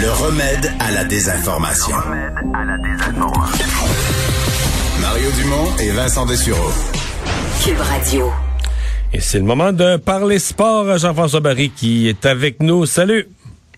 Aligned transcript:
Le 0.00 0.12
remède 0.12 0.70
à 0.78 0.92
la 0.92 1.04
désinformation. 1.04 1.96
Mario 5.00 5.30
Dumont 5.40 5.76
et 5.80 5.90
Vincent 5.90 6.24
Dessureau. 6.24 6.70
Cube 7.64 7.80
Radio. 7.80 8.30
Et 9.12 9.18
c'est 9.18 9.38
le 9.38 9.44
moment 9.44 9.72
de 9.72 9.96
parler 9.96 10.38
sport. 10.38 10.98
Jean-François 10.98 11.40
Barry 11.40 11.70
qui 11.70 12.08
est 12.08 12.26
avec 12.26 12.62
nous. 12.62 12.86
Salut. 12.86 13.26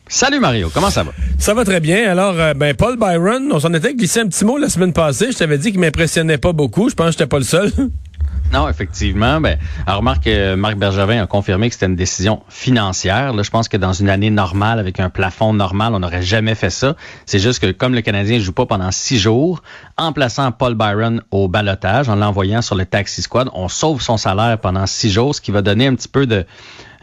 Salut 0.09 0.41
Mario, 0.41 0.71
comment 0.75 0.91
ça 0.91 1.05
va? 1.05 1.13
Ça 1.39 1.55
va 1.55 1.65
très 1.65 1.81
bien. 1.81 2.11
Alors, 2.11 2.39
euh, 2.39 2.53
ben 2.53 2.75
Paul 2.75 2.99
Byron, 2.99 3.49
on 3.51 3.61
s'en 3.61 3.73
était 3.73 3.95
glissé 3.95 4.21
un 4.21 4.27
petit 4.27 4.45
mot 4.45 4.59
la 4.59 4.69
semaine 4.69 4.93
passée. 4.93 5.33
Je 5.33 5.39
t'avais 5.39 5.57
dit 5.57 5.71
qu'il 5.71 5.81
m'impressionnait 5.81 6.37
pas 6.37 6.53
beaucoup. 6.53 6.91
Je 6.91 6.95
pense 6.95 7.07
que 7.07 7.13
j'étais 7.13 7.27
pas 7.29 7.39
le 7.39 7.45
seul. 7.45 7.73
Non, 8.53 8.69
effectivement. 8.69 9.41
Ben, 9.41 9.59
alors 9.87 10.03
Marc, 10.03 10.27
euh, 10.27 10.57
Marc 10.57 10.77
Bergevin 10.77 11.23
a 11.23 11.27
confirmé 11.27 11.69
que 11.69 11.75
c'était 11.75 11.87
une 11.87 11.97
décision 11.97 12.43
financière. 12.49 13.33
Là, 13.33 13.43
je 13.43 13.51
pense 13.51 13.69
que 13.69 13.77
dans 13.77 13.93
une 13.93 14.09
année 14.09 14.31
normale, 14.31 14.79
avec 14.79 14.99
un 14.99 15.09
plafond 15.09 15.53
normal, 15.53 15.95
on 15.95 16.01
n'aurait 16.01 16.23
jamais 16.23 16.55
fait 16.55 16.71
ça. 16.71 16.97
C'est 17.27 17.39
juste 17.39 17.61
que 17.61 17.71
comme 17.71 17.95
le 17.95 18.01
Canadien 18.01 18.39
ne 18.39 18.43
joue 18.43 18.53
pas 18.53 18.67
pendant 18.67 18.91
six 18.91 19.19
jours, 19.19 19.63
en 19.97 20.13
plaçant 20.13 20.51
Paul 20.53 20.75
Byron 20.75 21.23
au 21.31 21.49
balotage, 21.49 22.09
en 22.09 22.17
l'envoyant 22.17 22.63
sur 22.63 22.75
le 22.75 22.87
taxi 22.87 23.23
squad, 23.23 23.49
on 23.55 23.69
sauve 23.69 24.03
son 24.03 24.17
salaire 24.17 24.59
pendant 24.59 24.87
six 24.87 25.11
jours, 25.11 25.35
ce 25.35 25.41
qui 25.41 25.53
va 25.53 25.63
donner 25.63 25.87
un 25.87 25.95
petit 25.95 26.09
peu 26.09 26.27
de 26.27 26.45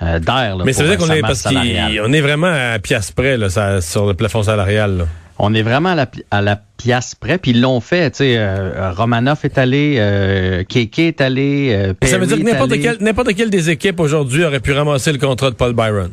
euh, 0.02 0.20
d'air. 0.20 0.58
Mais 0.66 0.74
c'est 0.74 0.84
vrai 0.84 0.98
qu'on 0.98 1.10
est 1.10 1.22
parce 1.22 1.44
qu'on 1.44 1.54
est 2.14 2.22
vraiment 2.22 2.52
à 2.52 2.78
pièce 2.80 3.12
près 3.12 3.38
là, 3.38 3.50
ça, 3.50 3.82
sur 3.82 4.06
le 4.06 4.14
plafond 4.14 4.44
salarial. 4.44 4.98
Là 4.98 5.06
on 5.40 5.54
est 5.54 5.62
vraiment 5.62 5.90
à 5.90 5.96
la, 5.96 6.08
à 6.32 6.42
la 6.42 6.60
pièce 6.78 7.16
près. 7.16 7.38
Puis 7.38 7.52
ils 7.52 7.62
l'ont 7.62 7.80
fait. 7.80 8.12
Tu 8.12 8.18
sais, 8.18 8.36
euh, 8.38 8.92
Romanoff 8.92 9.46
est 9.46 9.58
allé, 9.58 9.96
euh, 9.98 10.64
Keke 10.64 11.00
est 11.00 11.22
allé. 11.22 11.74
Euh, 11.74 11.94
ça 12.08 12.18
veut 12.18 12.26
dire 12.26 12.38
que 12.38 12.44
n'importe 12.44 12.80
quelle, 12.80 12.98
n'importe 13.02 13.36
quelle 13.36 13.50
des 13.50 13.70
équipes 13.70 14.00
aujourd'hui 14.00 14.44
aurait 14.46 14.60
pu 14.60 14.72
ramasser 14.72 15.12
le 15.12 15.18
contrat 15.18 15.50
de 15.50 15.56
Paul 15.56 15.74
Byron. 15.74 16.12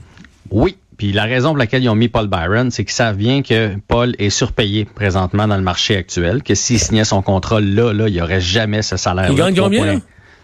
Oui. 0.51 0.77
Puis 0.97 1.13
la 1.13 1.25
raison 1.25 1.49
pour 1.49 1.59
laquelle 1.59 1.83
ils 1.83 1.89
ont 1.89 1.97
mis 1.97 2.09
Paul 2.09 2.29
Byron, 2.29 2.71
c'est 2.71 2.85
qu'ils 2.85 2.95
savent 2.95 3.17
bien 3.17 3.43
que 3.43 3.75
Paul 3.89 4.15
est 4.19 4.31
surpayé 4.31 4.85
présentement 4.85 5.49
dans 5.49 5.57
le 5.57 5.63
marché 5.63 5.97
actuel, 5.97 6.43
que 6.45 6.55
s'il 6.55 6.79
signait 6.79 7.05
son 7.05 7.21
contrat 7.21 7.61
là, 7.61 7.93
là, 7.93 8.07
il 8.07 8.15
n'y 8.15 8.21
aurait 8.21 8.41
jamais 8.41 8.83
ce 8.83 8.97
salaire. 8.97 9.29
Il 9.29 9.37
gagne 9.37 9.57
combien? 9.57 10.01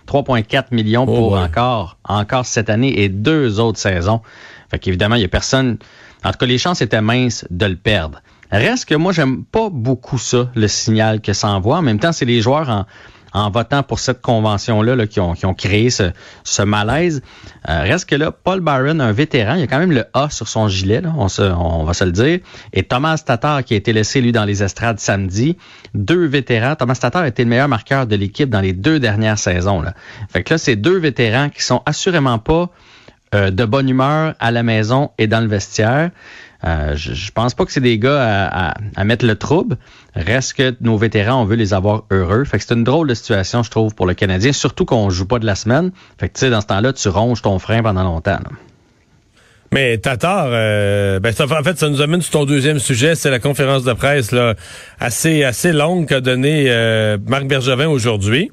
3,4 0.09 0.65
millions 0.73 1.05
oh, 1.07 1.15
pour 1.15 1.39
encore, 1.39 1.99
encore 2.03 2.45
cette 2.47 2.69
année 2.69 3.03
et 3.03 3.09
deux 3.09 3.61
autres 3.61 3.79
saisons. 3.79 4.23
Fait 4.71 4.81
qu'évidemment, 4.81 5.15
il 5.15 5.21
n'y 5.21 5.25
a 5.25 5.29
personne. 5.29 5.79
En 6.25 6.33
tout 6.33 6.39
cas, 6.39 6.47
les 6.47 6.59
chances 6.59 6.83
étaient 6.83 7.01
minces 7.01 7.47
de 7.51 7.67
le 7.67 7.77
perdre. 7.77 8.21
Reste 8.51 8.87
que 8.87 8.95
moi, 8.95 9.13
j'aime 9.13 9.45
pas 9.45 9.69
beaucoup 9.71 10.19
ça, 10.19 10.51
le 10.55 10.69
signal 10.69 11.21
que 11.21 11.33
ça 11.33 11.49
envoie. 11.49 11.79
En 11.79 11.83
même 11.83 12.01
temps, 12.01 12.13
c'est 12.13 12.25
les 12.25 12.41
joueurs 12.41 12.69
en, 12.69 12.87
en 13.33 13.51
votant 13.51 13.83
pour 13.83 13.99
cette 13.99 14.21
convention-là 14.21 14.97
là, 14.97 15.07
qui, 15.07 15.21
ont, 15.21 15.35
qui 15.35 15.47
ont 15.47 15.55
créé 15.55 15.91
ce, 15.91 16.11
ce 16.45 16.63
malaise. 16.63 17.23
Euh, 17.69 17.83
reste 17.83 18.09
que 18.09 18.17
là, 18.17 18.33
Paul 18.33 18.61
Byron, 18.61 19.01
un 19.01 19.13
vétéran, 19.13 19.55
il 19.55 19.61
y 19.61 19.63
a 19.63 19.67
quand 19.67 19.79
même 19.79 19.93
le 19.93 20.05
A 20.15 20.31
sur 20.31 20.49
son 20.49 20.69
gilet, 20.69 21.03
on 21.07 21.85
va 21.85 21.95
se 21.95 22.05
le 22.05 22.13
dire. 22.13 22.41
Et 22.73 22.83
Thomas 22.83 23.19
Tatar, 23.19 23.65
qui 23.65 23.75
a 23.75 23.77
été 23.77 23.93
laissé, 23.93 24.21
lui, 24.21 24.33
dans 24.33 24.45
les 24.45 24.63
estrades 24.63 24.99
samedi. 24.99 25.57
Deux 25.95 26.27
vétérans. 26.27 26.75
Thomas 26.77 26.97
Tatar 26.97 27.23
a 27.23 27.29
été 27.29 27.45
le 27.45 27.51
meilleur 27.51 27.69
marqueur 27.69 28.07
de 28.07 28.17
l'équipe 28.17 28.51
dans 28.51 28.61
les 28.61 28.73
deux 28.73 28.99
dernières 28.99 29.39
saisons. 29.39 29.81
Là. 29.81 29.95
Fait 30.29 30.43
que 30.43 30.55
là, 30.55 30.59
c'est 30.59 30.77
deux 30.77 30.99
vétérans 30.99 31.51
qui 31.51 31.63
sont 31.63 31.83
assurément 31.87 32.39
pas 32.39 32.71
euh, 33.33 33.51
de 33.51 33.65
bonne 33.65 33.89
humeur 33.89 34.35
à 34.41 34.51
la 34.51 34.65
maison 34.65 35.11
et 35.19 35.27
dans 35.29 35.41
le 35.41 35.47
vestiaire. 35.47 36.11
Euh, 36.65 36.95
je, 36.97 37.15
je, 37.15 37.31
pense 37.31 37.55
pas 37.55 37.65
que 37.65 37.73
c'est 37.73 37.81
des 37.81 37.97
gars 37.99 38.21
à, 38.21 38.75
à, 38.97 39.05
mettre 39.05 39.25
le 39.25 39.37
trouble. 39.37 39.77
Reste 40.17 40.55
que 40.55 40.75
nos 40.81 40.99
vétérans, 40.99 41.41
on 41.41 41.45
veut 41.45 41.55
les 41.55 41.73
avoir 41.73 42.05
heureux. 42.11 42.45
Fait 42.45 42.59
que 42.59 42.65
c'est 42.65 42.75
une 42.75 42.83
drôle 42.83 43.07
de 43.07 43.15
situation, 43.15 43.63
je 43.63 43.71
trouve, 43.71 43.95
pour 43.95 44.07
le 44.07 44.15
Canadien, 44.15 44.53
surtout 44.53 44.85
qu'on 44.85 45.11
joue 45.11 45.27
pas 45.27 45.39
de 45.39 45.47
la 45.47 45.55
semaine. 45.55 45.93
Fait 46.19 46.29
que 46.29 46.35
tu 46.35 46.41
sais, 46.41 46.51
dans 46.51 46.61
ce 46.61 46.67
temps-là, 46.67 46.93
tu 46.93 47.09
ronges 47.09 47.41
ton 47.41 47.59
frein 47.59 47.83
pendant 47.83 48.03
longtemps. 48.03 48.41
Mais 49.73 49.97
Tatar, 49.99 50.49
euh, 50.49 51.21
ben 51.21 51.33
en 51.39 51.63
fait, 51.63 51.79
ça 51.79 51.89
nous 51.89 52.01
amène 52.03 52.21
sur 52.23 52.33
ton 52.33 52.45
deuxième 52.45 52.81
sujet, 52.81 53.15
c'est 53.15 53.31
la 53.31 53.39
conférence 53.39 53.85
de 53.85 53.93
presse 53.93 54.33
là, 54.33 54.57
assez 54.99 55.45
assez 55.45 55.73
longue 55.73 56.09
qu'a 56.09 56.21
donné 56.21 56.65
euh, 56.67 57.17
Marc 57.29 57.47
Bergevin 57.47 57.87
aujourd'hui. 57.87 58.51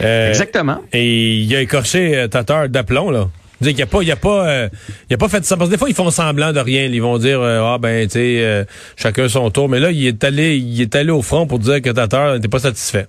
Exactement. 0.00 0.80
Et 0.92 1.36
il 1.36 1.54
a 1.54 1.60
écorché 1.60 2.26
Tatar 2.28 2.68
d'aplomb 2.68 3.12
là. 3.12 3.28
Il 3.70 3.82
a 3.82 3.86
pas, 3.86 4.02
il 4.02 4.10
a 4.10 4.16
pas, 4.16 4.48
euh, 4.48 4.68
a 5.10 5.16
pas 5.16 5.28
fait 5.28 5.44
ça. 5.44 5.56
Parce 5.56 5.68
que 5.68 5.74
des 5.74 5.78
fois, 5.78 5.88
ils 5.88 5.94
font 5.94 6.10
semblant 6.10 6.52
de 6.52 6.60
rien. 6.60 6.84
Ils 6.84 7.02
vont 7.02 7.18
dire, 7.18 7.40
euh, 7.40 7.62
ah 7.62 7.78
ben, 7.78 8.06
tu 8.06 8.14
sais, 8.14 8.44
euh, 8.44 8.64
chacun 8.96 9.28
son 9.28 9.50
tour. 9.50 9.68
Mais 9.68 9.80
là, 9.80 9.90
il 9.90 10.06
est 10.06 10.24
allé, 10.24 10.56
il 10.56 10.80
est 10.80 10.94
allé 10.94 11.10
au 11.10 11.22
front 11.22 11.46
pour 11.46 11.58
dire 11.58 11.80
que 11.82 11.90
Tatar 11.90 12.34
n'était 12.34 12.48
pas 12.48 12.58
satisfait. 12.58 13.06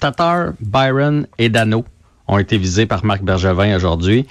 Tatar, 0.00 0.52
Byron 0.60 1.26
et 1.38 1.48
Dano 1.48 1.84
ont 2.26 2.38
été 2.38 2.56
visés 2.56 2.86
par 2.86 3.04
Marc 3.04 3.22
Bergevin 3.22 3.76
aujourd'hui. 3.76 4.26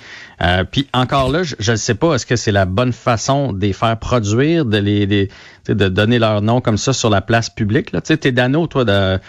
puis 0.72 0.88
encore 0.94 1.30
là, 1.30 1.44
je 1.44 1.72
ne 1.72 1.78
sais 1.78 1.94
pas, 1.94 2.16
est-ce 2.16 2.26
que 2.26 2.36
c'est 2.36 2.52
la 2.52 2.66
bonne 2.66 2.92
façon 2.92 3.54
de 3.54 3.62
les 3.62 3.72
faire 3.72 3.98
produire, 4.00 4.66
de 4.66 4.78
les, 4.80 5.30
de 5.68 5.88
donner 5.90 6.18
leur 6.18 6.42
nom 6.42 6.60
comme 6.60 6.78
ça 6.78 6.92
sur 6.92 7.12
la 7.12 7.22
place 7.22 7.52
publique. 7.52 7.92
Tu 7.92 8.00
sais, 8.04 8.18
t'es 8.18 8.32
Dano, 8.32 8.66
toi, 8.66 8.84
de 8.84 9.20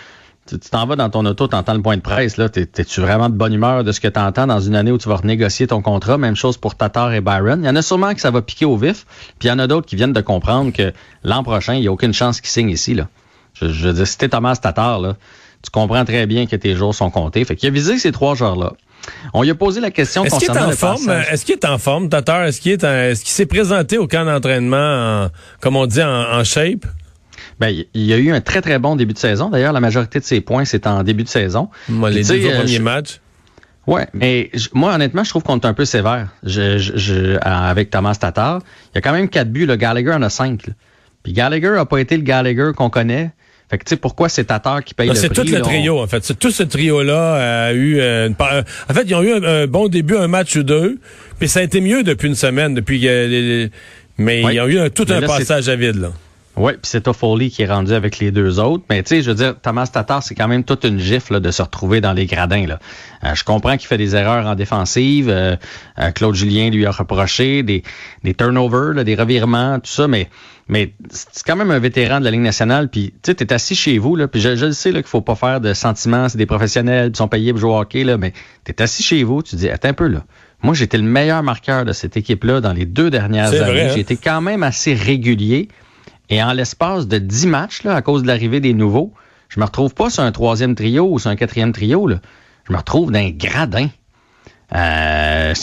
tu 0.47 0.59
t'en 0.59 0.87
vas 0.87 0.97
dans 0.97 1.09
ton 1.09 1.25
auto, 1.25 1.49
tu 1.49 1.57
entends 1.57 1.75
le 1.75 1.81
point 1.81 1.97
de 1.97 2.03
presse, 2.03 2.37
là. 2.37 2.49
T'es-tu 2.49 3.01
vraiment 3.01 3.31
de 3.31 3.35
bonne 3.35 3.55
humeur 3.55 3.83
de 3.83 3.93
ce 3.93 4.01
que 4.01 4.09
tu 4.09 4.21
entends 4.21 4.47
dans 4.47 4.61
une 4.61 4.77
année 4.77 4.91
où 4.91 4.99
tu 4.99 5.09
vas 5.09 5.17
renégocier 5.17 5.67
ton 5.67 5.81
contrat? 5.81 6.19
Même 6.19 6.37
chose 6.37 6.59
pour 6.59 6.75
Tatar 6.75 7.13
et 7.15 7.21
Byron. 7.21 7.61
Il 7.63 7.67
y 7.67 7.69
en 7.69 7.77
a 7.77 7.83
sûrement 7.83 8.13
que 8.15 8.21
ça 8.21 8.31
va 8.31 8.43
piquer 8.43 8.67
au 8.67 8.77
vif, 8.77 9.07
puis 9.39 9.49
il 9.49 9.51
y 9.51 9.53
en 9.53 9.59
a 9.59 9.67
d'autres 9.67 9.87
qui 9.87 9.97
viennent 9.97 10.13
de 10.13 10.21
comprendre 10.21 10.73
que 10.73 10.93
l'an 11.23 11.43
prochain, 11.43 11.75
il 11.75 11.81
n'y 11.81 11.89
a 11.89 11.93
aucune 11.93 12.13
chance 12.13 12.41
qu'ils 12.41 12.51
signent 12.51 12.71
ici, 12.71 12.95
là. 12.95 13.09
Je, 13.55 13.69
je 13.69 13.89
veux 13.89 13.95
dire, 13.95 14.07
si 14.07 14.19
t'es 14.19 14.29
Thomas 14.29 14.57
Tatar, 14.57 15.01
là, 15.01 15.17
tu 15.63 15.71
comprends 15.71 16.05
très 16.05 16.27
bien 16.27 16.47
que 16.47 16.57
tes 16.57 16.75
jours 16.75 16.95
sont 16.95 17.11
comptés. 17.11 17.45
Fait 17.45 17.57
qu'il 17.57 17.69
a 17.69 17.73
visé 17.73 17.99
ces 17.99 18.13
trois 18.13 18.35
joueurs-là. 18.35 18.73
On 19.33 19.43
lui 19.43 19.51
a 19.51 19.55
posé 19.55 19.81
la 19.81 19.91
question 19.91 20.25
est-ce 20.25 20.35
concernant 20.35 20.71
est 20.71 20.73
en 20.73 20.77
forme, 20.77 21.11
Est-ce 21.31 21.45
qu'il 21.45 21.55
est 21.55 21.65
en 21.65 21.79
forme, 21.79 22.09
Tatar? 22.09 22.45
Est-ce 22.45 22.61
qu'il 22.61 22.73
est, 22.73 22.85
est-ce 22.85 23.23
qu'il 23.23 23.33
s'est 23.33 23.47
présenté 23.47 23.97
au 23.97 24.07
camp 24.07 24.25
d'entraînement, 24.25 25.29
comme 25.61 25.77
on 25.77 25.87
dit, 25.87 26.03
en 26.03 26.43
shape? 26.45 26.85
Ben, 27.65 27.85
il 27.95 28.05
y 28.05 28.13
a 28.13 28.19
eu 28.19 28.31
un 28.31 28.43
très, 28.43 28.61
très 28.61 28.79
bon 28.79 28.95
début 28.95 29.15
de 29.15 29.19
saison. 29.19 29.49
D'ailleurs, 29.49 29.73
la 29.73 29.81
majorité 29.81 30.21
de 30.21 30.25
ses 30.25 30.43
points, 30.43 30.67
c'est 30.67 30.87
en 30.87 31.03
début 31.03 31.23
de 31.23 31.31
saison. 31.31 31.71
Moi, 31.89 32.11
les 32.11 32.23
deux 32.23 32.45
euh, 32.45 32.59
premiers 32.59 32.79
matchs. 32.79 33.21
Ouais, 33.87 34.07
mais 34.13 34.51
moi, 34.75 34.95
honnêtement, 34.95 35.25
je 35.25 35.31
trouve 35.31 35.45
qu'on 35.45 35.59
est 35.59 35.65
un 35.65 35.73
peu 35.73 35.87
sévère 35.87 36.29
je, 36.43 36.77
je, 36.77 37.39
avec 37.41 37.89
Thomas 37.89 38.17
Tatar. 38.17 38.61
Il 38.93 38.97
y 38.97 38.99
a 38.99 39.01
quand 39.01 39.13
même 39.13 39.31
quatre 39.31 39.51
buts. 39.51 39.65
Le 39.65 39.77
Gallagher 39.77 40.13
en 40.13 40.21
a 40.21 40.29
cinq. 40.29 40.67
Puis 41.23 41.33
Gallagher 41.33 41.71
n'a 41.71 41.87
pas 41.87 41.99
été 42.01 42.19
le 42.19 42.23
Gallagher 42.23 42.73
qu'on 42.77 42.91
connaît. 42.91 43.31
Fait 43.71 43.79
que, 43.79 43.85
tu 43.85 43.91
sais, 43.91 43.97
pourquoi 43.97 44.29
c'est 44.29 44.45
Tatar 44.45 44.85
qui 44.85 44.93
paye 44.93 45.09
ben, 45.09 45.15
le 45.15 45.21
prix? 45.21 45.29
C'est 45.35 45.43
tout 45.43 45.51
le 45.51 45.63
trio, 45.63 46.03
en 46.03 46.07
fait. 46.07 46.39
Tout 46.39 46.51
ce 46.51 46.65
trio-là 46.65 47.69
a 47.69 47.73
eu 47.73 47.99
euh, 47.99 48.29
une... 48.29 48.35
En 48.35 48.93
fait, 48.93 49.05
ils 49.07 49.15
ont 49.15 49.23
eu 49.23 49.33
un, 49.33 49.67
bon 49.67 49.89
début, 49.89 50.19
un 50.19 50.29
match 50.29 50.55
ou 50.57 50.65
deux. 50.65 50.99
Puis 51.39 51.49
ça 51.49 51.61
a 51.61 51.63
été 51.63 51.81
mieux 51.81 52.03
depuis 52.03 52.29
une 52.29 52.35
semaine, 52.35 52.75
depuis... 52.75 53.09
mais 54.19 54.43
ils 54.43 54.61
ont 54.61 54.69
eu 54.69 54.91
tout 54.91 55.07
un 55.09 55.23
passage 55.23 55.71
à 55.71 55.77
vide, 55.77 55.97
là. 55.97 56.13
Oui, 56.57 56.73
puis 56.73 56.83
c'est 56.83 57.03
Toffoli 57.03 57.51
qui 57.51 57.63
est 57.63 57.67
rendu 57.67 57.93
avec 57.93 58.19
les 58.21 58.31
deux 58.31 58.61
autres. 58.61 58.85
Mais 58.89 59.03
tu 59.03 59.09
sais, 59.09 59.23
je 59.23 59.31
veux 59.31 59.37
dire, 59.37 59.55
Thomas 59.61 59.89
Tatar, 59.89 60.23
c'est 60.23 60.37
quand 60.37 60.47
même 60.47 60.63
toute 60.63 60.85
une 60.85 60.99
gifle 60.99 61.41
de 61.41 61.51
se 61.51 61.63
retrouver 61.63 62.01
dans 62.01 62.13
les 62.13 62.27
gradins. 62.27 62.67
Là. 62.67 62.79
Euh, 63.25 63.35
je 63.35 63.43
comprends 63.43 63.77
qu'il 63.77 63.89
fait 63.89 63.99
des 63.99 64.15
erreurs 64.15 64.47
en 64.47 64.55
défensive. 64.55 65.29
Euh, 65.29 65.57
euh, 65.99 66.11
Claude 66.13 66.35
Julien 66.35 66.71
lui 66.71 66.87
a 66.87 66.93
reproché 66.93 67.65
des, 67.65 67.83
des 68.23 68.35
turnovers, 68.35 69.05
des 69.05 69.15
revirements, 69.17 69.81
tout 69.81 69.91
ça, 69.91 70.07
mais 70.09 70.29
mais 70.67 70.95
c'est 71.11 71.45
quand 71.45 71.57
même 71.57 71.71
un 71.71 71.79
vétéran 71.79 72.21
de 72.21 72.25
la 72.25 72.31
Ligue 72.31 72.41
nationale. 72.41 72.89
Puis 72.89 73.13
tu 73.23 73.31
sais, 73.31 73.35
t'es 73.35 73.53
assis 73.53 73.75
chez 73.75 73.99
vous, 73.99 74.17
là, 74.17 74.29
puis 74.29 74.41
je, 74.41 74.57
je 74.57 74.71
sais 74.71 74.93
là, 74.93 75.03
qu'il 75.03 75.11
faut 75.11 75.21
pas 75.21 75.35
faire 75.35 75.61
de 75.61 75.75
sentiments, 75.75 76.29
c'est 76.31 76.39
des 76.39 76.47
professionnels, 76.47 77.11
ils 77.13 77.17
sont 77.17 77.29
payés 77.29 77.53
pour 77.53 77.61
jouer 77.61 77.71
au 77.73 77.79
hockey, 77.79 78.03
là, 78.05 78.17
mais 78.17 78.33
t'es 78.65 78.81
assis 78.81 79.03
chez 79.03 79.25
vous, 79.25 79.43
tu 79.43 79.57
dis, 79.57 79.69
attends 79.69 79.89
un 79.89 79.95
peu 79.95 80.07
là. 80.07 80.25
Moi, 80.63 80.73
j'étais 80.73 80.97
le 80.97 81.05
meilleur 81.05 81.43
marqueur 81.43 81.85
de 81.85 81.93
cette 81.93 82.17
équipe-là 82.17 82.63
dans 82.63 82.73
les 82.73 82.87
deux 82.87 83.11
dernières 83.11 83.53
années. 83.53 83.83
Hein? 83.83 83.91
J'ai 83.93 84.01
été 84.01 84.17
quand 84.17 84.41
même 84.41 84.63
assez 84.63 84.95
régulier. 84.95 85.69
Et 86.31 86.43
en 86.43 86.53
l'espace 86.53 87.07
de 87.07 87.19
10 87.19 87.47
matchs, 87.47 87.83
là, 87.83 87.95
à 87.95 88.03
cause 88.03 88.23
de 88.23 88.27
l'arrivée 88.27 88.61
des 88.61 88.73
nouveaux, 88.73 89.13
je 89.49 89.61
me 89.61 89.65
retrouve 89.65 89.95
pas 89.95 90.11
sur 90.11 90.23
un 90.23 90.33
troisième 90.33 90.75
trio 90.75 91.09
ou 91.11 91.19
sur 91.19 91.31
un 91.31 91.37
quatrième 91.37 91.73
trio. 91.73 92.07
Là. 92.07 92.21
Je 92.67 92.73
me 92.73 92.79
retrouve 92.79 93.13
dans 93.13 93.19
un 93.19 93.31
gradin. 93.31 93.89
Euh, 94.75 95.55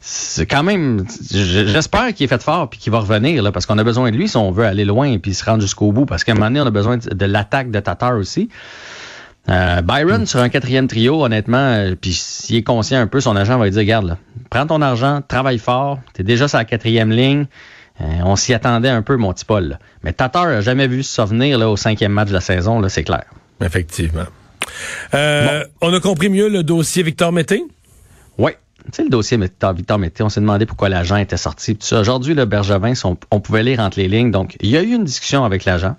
c'est 0.00 0.46
quand 0.46 0.62
même. 0.62 1.04
J'espère 1.30 2.14
qu'il 2.14 2.24
est 2.24 2.28
fait 2.28 2.42
fort 2.42 2.70
puis 2.70 2.78
qu'il 2.78 2.92
va 2.92 3.00
revenir 3.00 3.42
là, 3.42 3.50
parce 3.52 3.66
qu'on 3.66 3.78
a 3.78 3.84
besoin 3.84 4.10
de 4.10 4.16
lui 4.16 4.28
si 4.28 4.36
on 4.36 4.50
veut 4.50 4.64
aller 4.64 4.84
loin 4.84 5.06
et 5.06 5.18
puis 5.18 5.34
se 5.34 5.44
rendre 5.44 5.60
jusqu'au 5.60 5.92
bout. 5.92 6.06
Parce 6.06 6.24
qu'à 6.24 6.32
un 6.32 6.34
moment 6.36 6.46
donné, 6.46 6.60
on 6.60 6.66
a 6.66 6.70
besoin 6.70 6.96
de, 6.98 7.26
l'attaque 7.26 7.70
de 7.70 7.80
Tatar 7.80 8.16
aussi. 8.16 8.48
Euh, 9.50 9.80
Byron 9.82 10.26
sur 10.26 10.40
un 10.40 10.50
quatrième 10.50 10.88
trio, 10.88 11.24
honnêtement, 11.24 11.56
euh, 11.56 11.94
puis 11.98 12.12
s'il 12.12 12.56
est 12.56 12.62
conscient 12.62 13.00
un 13.00 13.06
peu, 13.06 13.20
son 13.20 13.34
agent 13.34 13.56
va 13.56 13.64
lui 13.64 13.70
dire, 13.70 13.80
regarde, 13.80 14.06
là, 14.06 14.18
prends 14.50 14.66
ton 14.66 14.82
argent, 14.82 15.22
travaille 15.26 15.58
fort, 15.58 16.00
t'es 16.12 16.22
déjà 16.22 16.48
sur 16.48 16.58
la 16.58 16.66
quatrième 16.66 17.10
ligne, 17.10 17.46
euh, 18.00 18.04
on 18.24 18.36
s'y 18.36 18.54
attendait 18.54 18.88
un 18.88 19.02
peu, 19.02 19.16
mon 19.16 19.32
petit 19.32 19.44
Paul. 19.44 19.78
Mais 20.02 20.12
Tatar 20.12 20.46
n'a 20.46 20.60
jamais 20.60 20.86
vu 20.86 21.02
ça 21.02 21.24
venir 21.24 21.58
là, 21.58 21.68
au 21.68 21.76
cinquième 21.76 22.12
match 22.12 22.28
de 22.28 22.34
la 22.34 22.40
saison, 22.40 22.86
c'est 22.88 23.04
clair. 23.04 23.24
Effectivement. 23.60 24.26
Euh, 25.14 25.64
on 25.80 25.92
a 25.92 26.00
compris 26.00 26.28
mieux 26.28 26.48
le 26.48 26.62
dossier 26.62 27.02
Victor 27.02 27.32
Mété? 27.32 27.64
Oui. 28.36 28.52
Tu 28.84 28.90
sais, 28.92 29.02
le 29.02 29.10
dossier 29.10 29.36
Victor 29.36 29.98
Mété, 29.98 30.22
on 30.22 30.28
s'est 30.28 30.40
demandé 30.40 30.64
pourquoi 30.64 30.88
l'agent 30.88 31.16
était 31.16 31.36
sorti. 31.36 31.76
Aujourd'hui, 31.92 32.34
le 32.34 32.44
Bergevin, 32.44 32.92
on 33.30 33.40
pouvait 33.40 33.62
lire 33.62 33.80
entre 33.80 33.98
les 33.98 34.08
lignes. 34.08 34.30
Donc, 34.30 34.56
il 34.60 34.70
y 34.70 34.76
a 34.76 34.82
eu 34.82 34.94
une 34.94 35.04
discussion 35.04 35.44
avec 35.44 35.64
l'agent. 35.64 35.96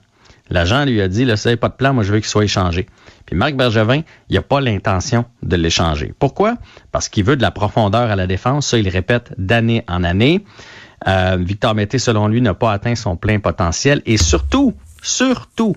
L'agent 0.49 0.85
lui 0.85 0.99
a 1.01 1.07
dit, 1.07 1.25
là, 1.25 1.37
ça 1.37 1.55
pas 1.57 1.69
de 1.69 1.73
plan, 1.73 1.93
moi, 1.93 2.03
je 2.03 2.11
veux 2.11 2.19
qu'il 2.19 2.27
soit 2.27 2.43
échangé. 2.43 2.87
Puis 3.25 3.35
Marc 3.35 3.53
Bergevin, 3.53 4.01
il 4.29 4.35
n'a 4.35 4.41
pas 4.41 4.61
l'intention 4.61 5.25
de 5.43 5.55
l'échanger. 5.55 6.13
Pourquoi? 6.17 6.55
Parce 6.91 7.09
qu'il 7.09 7.23
veut 7.23 7.35
de 7.35 7.43
la 7.43 7.51
profondeur 7.51 8.09
à 8.09 8.15
la 8.15 8.25
défense. 8.25 8.67
Ça, 8.67 8.79
il 8.79 8.89
répète 8.89 9.33
d'année 9.37 9.83
en 9.87 10.03
année. 10.03 10.43
Euh, 11.07 11.37
Victor 11.39 11.75
Mété, 11.75 11.99
selon 11.99 12.27
lui, 12.27 12.41
n'a 12.41 12.53
pas 12.53 12.71
atteint 12.71 12.95
son 12.95 13.15
plein 13.15 13.39
potentiel. 13.39 14.01
Et 14.05 14.17
surtout, 14.17 14.73
surtout, 15.01 15.75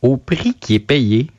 au 0.00 0.16
prix 0.16 0.54
qui 0.54 0.74
est 0.74 0.80
payé, 0.80 1.30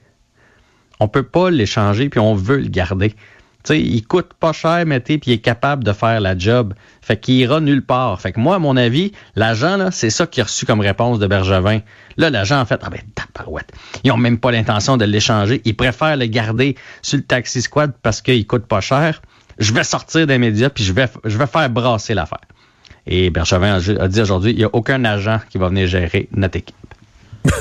on 0.99 1.07
peut 1.07 1.23
pas 1.23 1.49
l'échanger 1.49 2.09
puis 2.09 2.19
on 2.19 2.33
veut 2.33 2.59
le 2.59 2.69
garder. 2.69 3.15
sais, 3.63 3.79
il 3.79 4.05
coûte 4.05 4.33
pas 4.39 4.53
cher, 4.53 4.85
Mété, 4.85 5.17
puis 5.17 5.31
il 5.31 5.33
est 5.35 5.39
capable 5.39 5.83
de 5.83 5.91
faire 5.91 6.21
la 6.21 6.37
job. 6.37 6.73
Fait 7.01 7.19
qu'il 7.19 7.35
ira 7.35 7.59
nulle 7.59 7.83
part. 7.83 8.21
Fait 8.21 8.31
que 8.31 8.39
moi, 8.39 8.55
à 8.55 8.59
mon 8.59 8.77
avis, 8.77 9.11
l'agent, 9.35 9.77
là, 9.77 9.91
c'est 9.91 10.09
ça 10.09 10.27
qu'il 10.27 10.41
a 10.41 10.45
reçu 10.45 10.65
comme 10.65 10.79
réponse 10.79 11.19
de 11.19 11.27
Bergevin. 11.27 11.79
Là, 12.17 12.29
l'agent, 12.29 12.59
en 12.59 12.65
fait, 12.65 12.79
ah 12.83 12.89
ben, 12.89 13.01
taparouette. 13.15 13.71
Ils 14.03 14.11
ont 14.11 14.17
même 14.17 14.37
pas 14.37 14.51
l'intention 14.51 14.95
de 14.95 15.05
l'échanger. 15.05 15.61
Ils 15.65 15.75
préfèrent 15.75 16.17
le 16.17 16.27
garder 16.27 16.75
sur 17.01 17.17
le 17.17 17.23
taxi 17.23 17.61
squad 17.61 17.93
parce 18.01 18.21
qu'il 18.21 18.45
coûte 18.47 18.65
pas 18.65 18.81
cher. 18.81 19.21
Je 19.59 19.73
vais 19.73 19.83
sortir 19.83 20.25
des 20.25 20.37
médias 20.37 20.69
puis 20.69 20.83
je 20.83 20.93
vais, 20.93 21.07
je 21.25 21.37
vais 21.37 21.47
faire 21.47 21.69
brasser 21.69 22.13
l'affaire. 22.13 22.41
Et 23.05 23.29
Bergevin 23.29 23.79
a, 23.99 24.07
dit 24.07 24.21
aujourd'hui, 24.21 24.51
il 24.51 24.57
n'y 24.57 24.63
a 24.63 24.69
aucun 24.73 25.03
agent 25.03 25.39
qui 25.49 25.57
va 25.57 25.69
venir 25.69 25.87
gérer 25.87 26.29
notre 26.31 26.57
équipe. 26.57 26.75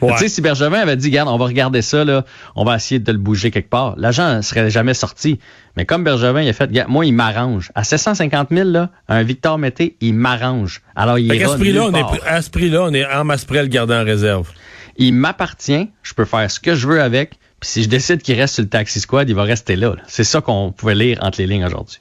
Tu 0.00 0.18
sais, 0.18 0.28
si 0.28 0.40
Bergevin 0.40 0.78
avait 0.78 0.96
dit, 0.96 1.08
regarde, 1.08 1.28
on 1.28 1.36
va 1.36 1.46
regarder 1.46 1.82
ça, 1.82 2.04
là, 2.04 2.24
on 2.54 2.64
va 2.64 2.76
essayer 2.76 3.00
de 3.00 3.12
le 3.12 3.18
bouger 3.18 3.50
quelque 3.50 3.68
part, 3.68 3.94
l'agent 3.96 4.36
ne 4.36 4.42
serait 4.42 4.70
jamais 4.70 4.94
sorti. 4.94 5.38
Mais 5.76 5.86
comme 5.86 6.04
Bergevin, 6.04 6.42
il 6.42 6.48
a 6.48 6.52
fait, 6.52 6.70
moi, 6.88 7.04
il 7.04 7.12
m'arrange. 7.12 7.70
À 7.74 7.84
750 7.84 8.48
000, 8.50 8.70
là, 8.70 8.90
un 9.08 9.22
Victor 9.22 9.58
Mété, 9.58 9.96
il 10.00 10.14
m'arrange. 10.14 10.82
Alors, 10.94 11.18
il 11.18 11.32
est 11.32 11.42
à 11.42 11.48
ce 11.48 11.56
prix-là, 11.56 11.84
on 11.84 11.94
est, 11.94 12.26
à 12.26 12.42
ce 12.42 12.50
prix-là, 12.50 12.82
on 12.84 12.94
est 12.94 13.06
en 13.06 13.24
masse 13.24 13.44
près 13.44 13.62
le 13.62 13.68
garder 13.68 13.94
en 13.94 14.04
réserve. 14.04 14.48
Il 14.96 15.14
m'appartient, 15.14 15.88
je 16.02 16.14
peux 16.14 16.24
faire 16.24 16.50
ce 16.50 16.60
que 16.60 16.74
je 16.74 16.86
veux 16.86 17.00
avec, 17.00 17.38
puis 17.60 17.68
si 17.68 17.82
je 17.82 17.88
décide 17.88 18.22
qu'il 18.22 18.38
reste 18.38 18.54
sur 18.54 18.62
le 18.62 18.68
taxi 18.68 19.00
squad, 19.00 19.28
il 19.28 19.34
va 19.34 19.42
rester 19.42 19.76
là. 19.76 19.94
C'est 20.06 20.24
ça 20.24 20.40
qu'on 20.40 20.72
pouvait 20.72 20.94
lire 20.94 21.18
entre 21.22 21.40
les 21.40 21.46
lignes 21.46 21.64
aujourd'hui. 21.64 21.98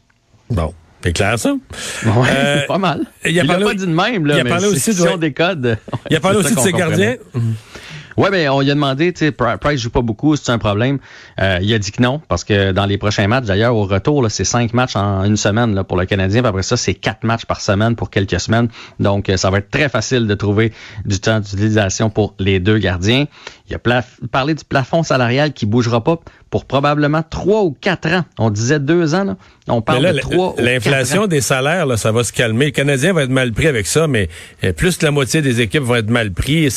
Bon. 0.50 0.74
C'est 1.04 1.14
clair, 1.14 1.38
ça? 1.38 1.54
Oui, 2.06 2.28
euh, 2.30 2.62
pas 2.68 2.80
mal. 2.80 3.06
Il, 3.24 3.40
a, 3.40 3.46
pas 3.46 3.74
dit 3.74 3.86
de 3.86 3.92
même, 3.92 4.26
là, 4.26 4.40
il 4.40 4.42
a 4.42 4.46
parlé 4.46 4.68
aussi 4.68 4.96
de, 4.96 5.18
des 5.18 5.32
codes. 5.32 5.78
Il 6.10 6.18
a 6.18 6.20
parlé 6.20 6.40
aussi 6.40 6.56
de 6.56 6.60
ses 6.60 6.72
gardiens. 6.72 7.16
Ouais, 8.18 8.32
mais 8.32 8.50
on 8.50 8.62
lui 8.62 8.72
a 8.72 8.74
demandé, 8.74 9.14
tu 9.14 9.28
sais, 9.28 9.32
Price 9.32 9.80
joue 9.80 9.92
pas 9.92 10.02
beaucoup, 10.02 10.36
c'est 10.36 10.52
un 10.52 10.58
problème. 10.58 10.98
Euh, 11.40 11.60
il 11.62 11.72
a 11.72 11.78
dit 11.78 11.92
que 11.92 12.02
non, 12.02 12.20
parce 12.28 12.44
que 12.44 12.72
dans 12.72 12.88
les 12.88 12.98
prochains 12.98 13.28
matchs, 13.28 13.46
d'ailleurs, 13.46 13.76
au 13.76 13.86
retour, 13.86 14.26
c'est 14.30 14.44
cinq 14.44 14.74
matchs 14.74 14.96
en 14.96 15.24
une 15.24 15.38
semaine 15.38 15.76
là, 15.76 15.84
pour 15.84 15.98
le 15.98 16.08
Canadien. 16.08 16.42
Puis 16.42 16.50
après 16.50 16.64
ça, 16.64 16.78
c'est 16.78 16.96
quatre 16.96 17.24
matchs 17.24 17.46
par 17.46 17.62
semaine 17.62 17.96
pour 17.96 18.10
quelques 18.10 18.40
semaines. 18.40 18.70
Donc, 19.00 19.30
euh, 19.30 19.38
ça 19.38 19.52
va 19.52 19.60
être 19.60 19.70
très 19.70 19.88
facile 19.88 20.26
de 20.26 20.34
trouver 20.34 20.74
du 21.06 21.20
temps 21.20 21.40
d'utilisation 21.40 22.10
pour 22.10 22.34
les 22.40 22.60
deux 22.60 22.80
gardiens. 22.80 23.26
Il 23.70 23.76
a 23.76 24.02
parlé 24.32 24.54
du 24.54 24.64
plafond 24.64 25.04
salarial 25.04 25.52
qui 25.52 25.66
bougera 25.66 26.02
pas 26.02 26.20
pour 26.50 26.64
probablement 26.64 27.22
trois 27.22 27.64
ou 27.64 27.72
quatre 27.72 28.08
ans. 28.08 28.24
On 28.38 28.50
disait 28.50 28.80
deux 28.80 29.14
ans, 29.14 29.26
là. 29.26 29.36
On 29.68 29.82
parle 29.82 30.14
de 30.14 30.20
trois 30.20 30.56
L'inflation 30.58 31.28
des 31.28 31.42
salaires, 31.42 31.86
là, 31.86 31.98
ça 31.98 32.14
va 32.14 32.24
se 32.24 32.32
calmer. 32.32 32.66
Le 32.66 32.72
Canadien 32.72 33.12
va 33.12 33.24
être 33.24 33.30
mal 33.30 33.52
pris 33.52 33.68
avec 33.68 33.86
ça, 33.86 34.08
mais 34.08 34.30
euh, 34.64 34.72
plus 34.72 34.96
que 34.96 35.06
la 35.06 35.12
moitié 35.12 35.42
des 35.42 35.60
équipes 35.60 35.84
vont 35.84 35.96
être 35.96 36.10
mal 36.10 36.32
pris. 36.32 36.70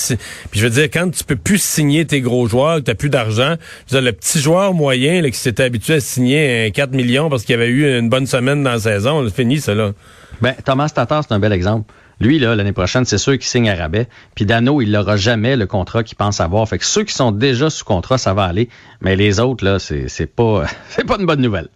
Puis 0.50 0.60
je 0.60 0.66
veux 0.66 0.70
dire, 0.70 0.84
quand 0.84 1.08
tu 1.10 1.22
peux 1.22 1.36
plus 1.36 1.62
signer 1.62 2.04
tes 2.06 2.20
gros 2.20 2.48
joueurs, 2.48 2.82
que 2.82 2.90
tu 2.90 2.96
plus 2.96 3.10
d'argent, 3.10 3.54
le 3.92 4.10
petit 4.10 4.40
joueur 4.40 4.74
moyen 4.74 5.22
là, 5.22 5.30
qui 5.30 5.38
s'était 5.38 5.62
habitué 5.62 5.94
à 5.94 6.00
signer 6.00 6.72
4 6.74 6.90
millions 6.90 7.30
parce 7.30 7.44
qu'il 7.44 7.54
avait 7.54 7.68
eu 7.68 7.98
une 7.98 8.08
bonne 8.08 8.26
semaine 8.26 8.64
dans 8.64 8.72
la 8.72 8.80
saison, 8.80 9.24
c'est 9.28 9.34
fini 9.34 9.60
ça 9.60 9.74
là. 9.74 9.92
Ben, 10.40 10.54
Thomas 10.64 10.88
Tatar, 10.88 11.22
c'est 11.26 11.34
un 11.34 11.38
bel 11.38 11.52
exemple. 11.52 11.92
Lui, 12.20 12.38
là, 12.38 12.54
l'année 12.54 12.72
prochaine, 12.72 13.06
c'est 13.06 13.18
sûr 13.18 13.32
qu'il 13.32 13.44
signe 13.44 13.70
à 13.70 13.74
rabais. 13.74 14.06
Puis 14.34 14.44
Dano, 14.44 14.82
il 14.82 14.90
n'aura 14.90 15.16
jamais 15.16 15.56
le 15.56 15.66
contrat 15.66 16.04
qu'il 16.04 16.16
pense 16.16 16.40
avoir. 16.40 16.68
Fait 16.68 16.78
que 16.78 16.84
ceux 16.84 17.04
qui 17.04 17.14
sont 17.14 17.32
déjà 17.32 17.70
sous 17.70 17.84
contrat, 17.84 18.18
ça 18.18 18.34
va 18.34 18.44
aller. 18.44 18.68
Mais 19.00 19.16
les 19.16 19.40
autres, 19.40 19.64
là, 19.64 19.78
c'est, 19.78 20.08
c'est 20.08 20.26
pas, 20.26 20.64
c'est 20.90 21.04
pas 21.04 21.16
une 21.18 21.26
bonne 21.26 21.40
nouvelle. 21.40 21.68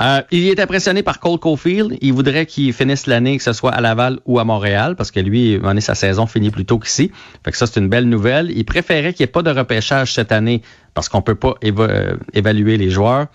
Euh, 0.00 0.22
il 0.30 0.46
est 0.46 0.60
impressionné 0.60 1.02
par 1.02 1.20
Cole 1.20 1.38
Caulfield. 1.38 1.96
Il 2.00 2.12
voudrait 2.12 2.46
qu'il 2.46 2.72
finisse 2.72 3.06
l'année, 3.06 3.36
que 3.36 3.42
ce 3.42 3.52
soit 3.52 3.72
à 3.72 3.80
Laval 3.80 4.18
ou 4.26 4.38
à 4.38 4.44
Montréal, 4.44 4.94
parce 4.96 5.10
que 5.10 5.20
lui, 5.20 5.60
sa 5.80 5.94
saison 5.94 6.26
finit 6.26 6.50
plus 6.50 6.64
tôt 6.64 6.78
qu'ici. 6.78 7.10
Fait 7.44 7.50
que 7.50 7.56
ça, 7.56 7.66
c'est 7.66 7.80
une 7.80 7.88
belle 7.88 8.08
nouvelle. 8.08 8.50
Il 8.50 8.64
préférait 8.64 9.12
qu'il 9.12 9.24
n'y 9.24 9.28
ait 9.28 9.32
pas 9.32 9.42
de 9.42 9.50
repêchage 9.50 10.12
cette 10.12 10.30
année, 10.30 10.62
parce 10.94 11.08
qu'on 11.08 11.22
peut 11.22 11.34
pas 11.34 11.54
euh, 11.64 12.16
évaluer 12.32 12.76
les 12.76 12.90
joueurs. 12.90 13.26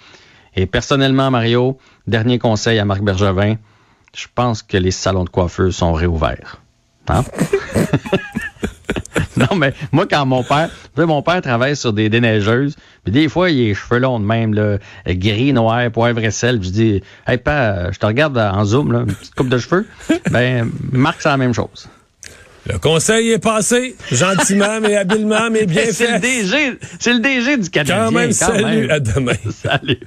Et 0.55 0.65
personnellement, 0.65 1.31
Mario, 1.31 1.77
dernier 2.07 2.39
conseil 2.39 2.79
à 2.79 2.85
Marc 2.85 3.01
Bergevin, 3.01 3.55
je 4.15 4.27
pense 4.33 4.61
que 4.61 4.77
les 4.77 4.91
salons 4.91 5.23
de 5.23 5.29
coiffeur 5.29 5.73
sont 5.73 5.93
réouverts. 5.93 6.61
Hein? 7.09 7.23
non, 9.37 9.55
mais 9.55 9.73
moi, 9.91 10.05
quand 10.09 10.25
mon 10.25 10.43
père, 10.43 10.69
mon 10.97 11.21
père 11.21 11.41
travaille 11.41 11.75
sur 11.75 11.93
des 11.93 12.09
déneigeuses, 12.09 12.75
puis 13.03 13.11
des 13.11 13.27
fois, 13.27 13.49
il 13.49 13.69
est 13.69 13.73
cheveux 13.73 13.99
longs 13.99 14.19
de 14.19 14.25
même, 14.25 14.53
là, 14.53 14.77
gris, 15.07 15.51
noir, 15.51 15.89
poivre 15.91 16.23
et 16.23 16.31
sel. 16.31 16.63
Je 16.63 16.69
dis, 16.69 17.03
hey, 17.27 17.37
père, 17.37 17.89
je 17.91 17.99
te 17.99 18.05
regarde 18.05 18.37
en 18.37 18.63
zoom, 18.63 18.91
là, 18.91 18.99
une 18.99 19.13
petite 19.13 19.35
coupe 19.35 19.49
de 19.49 19.57
cheveux. 19.57 19.85
Ben, 20.31 20.69
Marc, 20.91 21.21
c'est 21.21 21.29
la 21.29 21.37
même 21.37 21.53
chose. 21.53 21.89
Le 22.65 22.77
conseil 22.77 23.31
est 23.31 23.43
passé, 23.43 23.95
gentiment, 24.09 24.79
mais 24.81 24.95
habilement, 24.95 25.49
mais 25.51 25.65
bien 25.65 25.83
fait. 25.83 25.91
C'est 25.91 26.13
le 26.13 26.19
DG, 26.19 26.79
c'est 26.97 27.13
le 27.13 27.19
DG 27.19 27.57
du 27.57 27.69
Canadien. 27.69 28.05
Quand 28.05 28.11
même, 28.11 28.31
salut, 28.31 28.89
à 28.89 29.01
demain. 29.01 29.33
Salut. 29.51 29.99